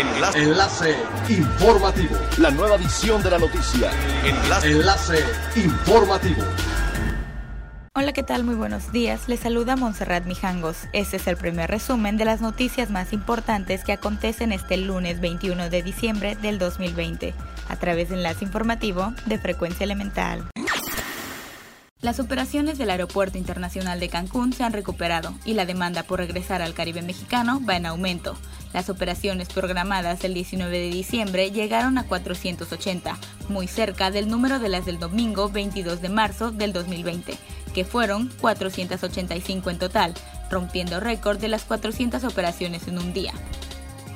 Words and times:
Enlace. 0.00 0.42
Enlace 0.42 0.96
informativo. 1.28 2.16
La 2.38 2.50
nueva 2.50 2.76
edición 2.76 3.22
de 3.22 3.30
la 3.32 3.38
noticia. 3.38 3.90
Enlace. 4.24 4.70
Enlace 4.70 5.24
informativo. 5.56 6.42
Hola, 7.94 8.14
¿qué 8.14 8.22
tal? 8.22 8.44
Muy 8.44 8.54
buenos 8.54 8.92
días. 8.92 9.28
Les 9.28 9.40
saluda 9.40 9.76
Montserrat 9.76 10.24
Mijangos. 10.24 10.78
Este 10.94 11.18
es 11.18 11.26
el 11.26 11.36
primer 11.36 11.68
resumen 11.68 12.16
de 12.16 12.24
las 12.24 12.40
noticias 12.40 12.88
más 12.88 13.12
importantes 13.12 13.84
que 13.84 13.92
acontecen 13.92 14.52
este 14.52 14.78
lunes 14.78 15.20
21 15.20 15.68
de 15.68 15.82
diciembre 15.82 16.34
del 16.34 16.58
2020, 16.58 17.34
a 17.68 17.76
través 17.76 18.08
de 18.08 18.14
Enlace 18.14 18.46
Informativo 18.46 19.12
de 19.26 19.38
Frecuencia 19.38 19.84
Elemental. 19.84 20.48
Las 22.00 22.18
operaciones 22.18 22.78
del 22.78 22.88
Aeropuerto 22.88 23.36
Internacional 23.36 24.00
de 24.00 24.08
Cancún 24.08 24.54
se 24.54 24.64
han 24.64 24.72
recuperado 24.72 25.34
y 25.44 25.52
la 25.52 25.66
demanda 25.66 26.02
por 26.04 26.20
regresar 26.20 26.62
al 26.62 26.72
Caribe 26.72 27.02
mexicano 27.02 27.60
va 27.68 27.76
en 27.76 27.84
aumento. 27.84 28.38
Las 28.72 28.88
operaciones 28.88 29.48
programadas 29.48 30.22
el 30.24 30.34
19 30.34 30.78
de 30.78 30.90
diciembre 30.90 31.50
llegaron 31.50 31.98
a 31.98 32.04
480, 32.04 33.18
muy 33.48 33.66
cerca 33.66 34.10
del 34.10 34.28
número 34.28 34.58
de 34.58 34.68
las 34.68 34.86
del 34.86 34.98
domingo 34.98 35.48
22 35.48 36.00
de 36.00 36.08
marzo 36.08 36.52
del 36.52 36.72
2020, 36.72 37.36
que 37.74 37.84
fueron 37.84 38.30
485 38.40 39.70
en 39.70 39.78
total, 39.78 40.14
rompiendo 40.50 41.00
récord 41.00 41.38
de 41.38 41.48
las 41.48 41.64
400 41.64 42.24
operaciones 42.24 42.86
en 42.86 42.98
un 42.98 43.12
día 43.12 43.32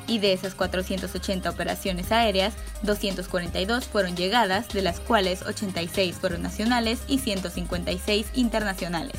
y 0.06 0.18
de 0.18 0.32
esas 0.32 0.54
480 0.54 1.48
operaciones 1.50 2.12
aéreas, 2.12 2.54
242 2.82 3.86
fueron 3.86 4.16
llegadas, 4.16 4.68
de 4.68 4.82
las 4.82 5.00
cuales 5.00 5.42
86 5.42 6.16
fueron 6.16 6.42
nacionales 6.42 7.00
y 7.08 7.18
156 7.18 8.26
internacionales. 8.34 9.16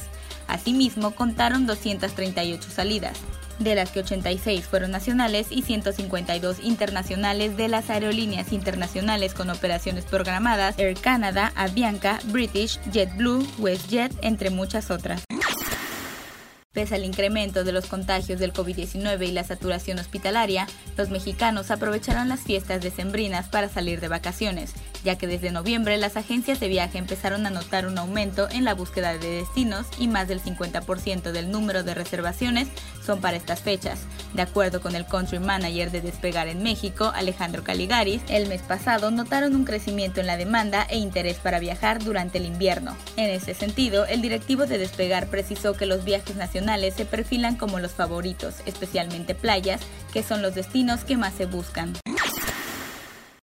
Asimismo, 0.48 1.16
contaron 1.16 1.66
238 1.66 2.70
salidas, 2.70 3.18
de 3.60 3.76
las 3.76 3.92
que 3.92 4.00
86 4.00 4.66
fueron 4.66 4.92
nacionales 4.92 5.48
y 5.50 5.62
152 5.62 6.60
internacionales 6.64 7.58
de 7.58 7.68
las 7.68 7.90
aerolíneas 7.90 8.52
internacionales 8.54 9.34
con 9.34 9.50
operaciones 9.50 10.06
programadas 10.06 10.78
Air 10.78 11.00
Canada, 11.00 11.52
Avianca, 11.56 12.20
British, 12.26 12.80
JetBlue, 12.92 13.48
WestJet, 13.60 14.12
entre 14.22 14.50
muchas 14.50 14.92
otras. 14.92 15.24
Pese 16.76 16.96
al 16.96 17.06
incremento 17.06 17.64
de 17.64 17.72
los 17.72 17.86
contagios 17.86 18.38
del 18.38 18.52
COVID-19 18.52 19.30
y 19.30 19.32
la 19.32 19.46
saturación 19.46 19.98
hospitalaria, 19.98 20.68
los 20.98 21.10
mexicanos 21.10 21.72
aprovecharán 21.72 22.28
las 22.28 22.42
fiestas 22.42 22.82
decembrinas 22.82 23.48
para 23.48 23.70
salir 23.70 24.02
de 24.02 24.10
vacaciones, 24.10 24.74
ya 25.06 25.18
que 25.18 25.26
desde 25.26 25.52
noviembre 25.52 25.96
las 25.96 26.18
agencias 26.18 26.60
de 26.60 26.68
viaje 26.68 26.98
empezaron 26.98 27.46
a 27.46 27.50
notar 27.50 27.88
un 27.88 27.98
aumento 27.98 28.50
en 28.52 28.66
la 28.66 28.74
búsqueda 28.74 29.18
de 29.18 29.38
destinos 29.38 29.88
y 29.98 30.10
más 30.10 30.28
del 30.28 30.42
50% 30.42 31.32
del 31.32 31.50
número 31.50 31.84
de 31.84 31.94
reservaciones 31.94 32.68
son 33.06 33.22
para 33.22 33.38
estas 33.38 33.62
fechas. 33.62 34.02
De 34.34 34.42
acuerdo 34.42 34.82
con 34.82 34.96
el 34.96 35.06
country 35.06 35.40
manager 35.40 35.92
de 35.92 36.02
Despegar 36.02 36.50
en 36.50 36.62
México, 36.62 37.10
Alejandro 37.16 37.64
Caligaris, 37.64 38.22
el 38.28 38.50
mes 38.50 38.62
pasado 38.62 39.12
notaron 39.12 39.56
un 39.56 39.64
crecimiento 39.64 40.20
en 40.20 40.28
la 40.28 40.36
demanda 40.36 40.86
e 40.90 40.98
interés 40.98 41.38
para 41.38 41.60
viajar 41.60 42.04
durante 42.04 42.38
el 42.38 42.46
invierno. 42.46 42.98
En 43.16 43.30
ese 43.30 43.54
sentido, 43.54 44.06
el 44.06 44.22
directivo 44.22 44.66
de 44.66 44.78
Despegar 44.78 45.28
precisó 45.28 45.74
que 45.74 45.86
los 45.86 46.04
viajes 46.04 46.36
nacionales 46.36 46.65
se 46.96 47.06
perfilan 47.06 47.56
como 47.56 47.80
los 47.80 47.92
favoritos, 47.92 48.56
especialmente 48.66 49.36
playas, 49.36 49.82
que 50.12 50.24
son 50.24 50.42
los 50.42 50.56
destinos 50.56 51.04
que 51.04 51.18
más 51.18 51.34
se 51.34 51.46
buscan. 51.46 51.94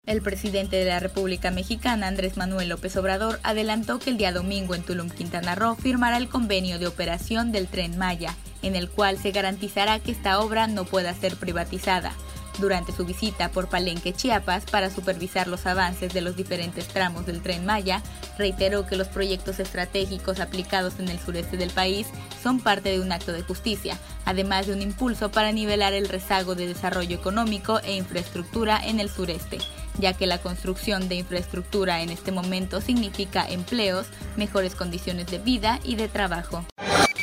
El 0.04 0.20
presidente 0.20 0.76
de 0.76 0.86
la 0.86 0.98
República 0.98 1.52
Mexicana, 1.52 2.08
Andrés 2.08 2.36
Manuel 2.36 2.68
López 2.68 2.96
Obrador, 2.96 3.38
adelantó 3.44 4.00
que 4.00 4.10
el 4.10 4.16
día 4.16 4.32
domingo 4.32 4.74
en 4.74 4.82
Tulum, 4.82 5.08
Quintana 5.08 5.54
Roo, 5.54 5.76
firmará 5.76 6.16
el 6.16 6.28
convenio 6.28 6.80
de 6.80 6.88
operación 6.88 7.52
del 7.52 7.68
tren 7.68 7.96
Maya, 7.96 8.34
en 8.62 8.74
el 8.74 8.90
cual 8.90 9.18
se 9.18 9.30
garantizará 9.30 10.00
que 10.00 10.10
esta 10.10 10.40
obra 10.40 10.66
no 10.66 10.84
pueda 10.84 11.14
ser 11.14 11.36
privatizada. 11.36 12.12
Durante 12.58 12.92
su 12.92 13.04
visita 13.04 13.50
por 13.50 13.68
Palenque, 13.68 14.12
Chiapas, 14.12 14.64
para 14.66 14.90
supervisar 14.90 15.48
los 15.48 15.66
avances 15.66 16.12
de 16.12 16.20
los 16.20 16.36
diferentes 16.36 16.86
tramos 16.86 17.24
del 17.26 17.42
tren 17.42 17.64
Maya, 17.64 18.02
reiteró 18.38 18.86
que 18.86 18.96
los 18.96 19.08
proyectos 19.08 19.58
estratégicos 19.58 20.38
aplicados 20.38 20.98
en 20.98 21.08
el 21.08 21.18
sureste 21.18 21.56
del 21.56 21.70
país 21.70 22.08
son 22.42 22.60
parte 22.60 22.90
de 22.90 23.00
un 23.00 23.10
acto 23.10 23.32
de 23.32 23.42
justicia, 23.42 23.98
además 24.24 24.66
de 24.66 24.74
un 24.74 24.82
impulso 24.82 25.30
para 25.30 25.52
nivelar 25.52 25.94
el 25.94 26.08
rezago 26.08 26.54
de 26.54 26.66
desarrollo 26.66 27.16
económico 27.16 27.80
e 27.80 27.96
infraestructura 27.96 28.80
en 28.84 29.00
el 29.00 29.08
sureste 29.08 29.58
ya 29.98 30.14
que 30.14 30.26
la 30.26 30.38
construcción 30.38 31.08
de 31.08 31.16
infraestructura 31.16 32.02
en 32.02 32.10
este 32.10 32.32
momento 32.32 32.80
significa 32.80 33.46
empleos, 33.48 34.06
mejores 34.36 34.74
condiciones 34.74 35.26
de 35.26 35.38
vida 35.38 35.80
y 35.84 35.96
de 35.96 36.08
trabajo. 36.08 36.64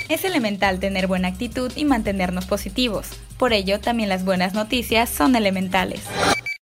Es 0.09 0.25
elemental 0.25 0.79
tener 0.79 1.05
buena 1.05 1.27
actitud 1.27 1.71
y 1.75 1.85
mantenernos 1.85 2.45
positivos. 2.45 3.09
Por 3.37 3.53
ello, 3.53 3.79
también 3.79 4.09
las 4.09 4.25
buenas 4.25 4.55
noticias 4.55 5.07
son 5.07 5.35
elementales. 5.35 6.01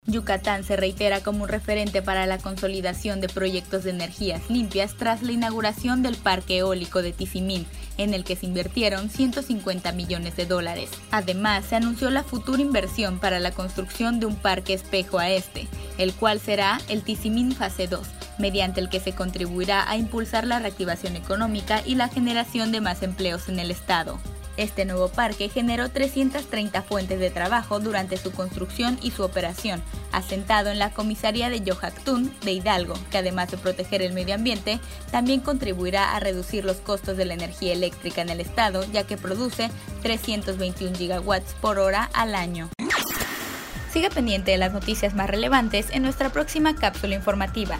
Yucatán 0.06 0.64
se 0.64 0.76
reitera 0.76 1.22
como 1.22 1.44
un 1.44 1.50
referente 1.50 2.04
para 2.04 2.28
la 2.28 2.38
consolidación 2.38 3.20
de 3.20 3.30
proyectos 3.30 3.84
de 3.84 3.90
energías 3.90 4.48
limpias 4.50 4.96
tras 4.96 5.24
la 5.24 5.32
inauguración 5.32 6.04
del 6.04 6.18
parque 6.18 6.60
eólico 6.60 7.02
de 7.02 7.14
Tizimín, 7.14 7.66
en 7.98 8.14
el 8.14 8.24
que 8.24 8.36
se 8.36 8.46
invirtieron 8.46 9.10
150 9.10 9.92
millones 9.92 10.36
de 10.36 10.46
dólares. 10.46 10.92
Además, 11.10 11.66
se 11.66 11.76
anunció 11.76 12.12
la 12.12 12.24
futura 12.24 12.62
inversión 12.62 13.20
para 13.20 13.40
la 13.40 13.52
construcción 13.52 14.20
de 14.20 14.28
un 14.28 14.36
parque 14.36 14.74
espejo 14.76 15.18
a 15.18 15.32
este, 15.32 15.68
el 15.98 16.14
cual 16.14 16.40
será 16.40 16.80
el 16.90 17.02
Tizimín 17.02 17.54
Fase 17.54 17.88
2, 17.88 18.08
mediante 18.38 18.80
el 18.80 18.90
que 18.90 19.00
se 19.00 19.14
contribuirá 19.14 19.90
a 19.90 19.98
impulsar 19.98 20.46
la 20.46 20.60
reactivación 20.60 21.16
económica 21.16 21.82
y 21.86 21.96
la 21.96 22.08
generación 22.08 22.72
de 22.72 22.82
más 22.82 23.04
empleos 23.04 23.50
en 23.50 23.60
el 23.60 23.72
estado. 23.72 24.20
Este 24.58 24.86
nuevo 24.86 25.08
parque 25.08 25.48
generó 25.50 25.90
330 25.90 26.82
fuentes 26.82 27.20
de 27.20 27.30
trabajo 27.30 27.80
durante 27.80 28.18
su 28.18 28.32
construcción 28.32 29.00
y 29.02 29.12
su 29.12 29.24
operación, 29.24 29.82
asentado 30.12 30.70
en 30.70 30.78
la 30.78 30.92
comisaría 30.92 31.50
de 31.50 31.62
Yohactún 31.62 32.34
de 32.44 32.52
Hidalgo, 32.52 32.96
que 33.10 33.20
además 33.20 33.50
de 33.50 33.58
proteger 33.58 34.02
el 34.02 34.14
medio 34.14 34.36
ambiente, 34.36 34.80
también 35.10 35.40
contribuirá 35.40 36.16
a 36.16 36.20
reducir 36.20 36.66
los 36.66 36.78
costos 36.78 37.16
de 37.16 37.26
la 37.26 37.34
energía 37.34 37.72
eléctrica 37.72 38.22
en 38.22 38.30
el 38.30 38.42
estado, 38.42 38.86
ya 38.92 39.04
que 39.04 39.18
produce 39.18 39.72
321 40.02 40.98
gigawatts 40.98 41.54
por 41.54 41.80
hora 41.80 42.10
al 42.14 42.36
año. 42.36 42.70
Siga 43.92 44.10
pendiente 44.10 44.52
de 44.52 44.58
las 44.58 44.74
noticias 44.74 45.14
más 45.16 45.30
relevantes 45.30 45.88
en 45.92 46.04
nuestra 46.04 46.30
próxima 46.30 46.76
cápsula 46.76 47.16
informativa. 47.16 47.80